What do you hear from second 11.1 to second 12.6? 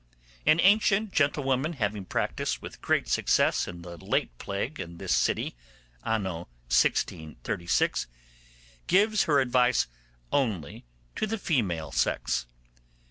to the female sex.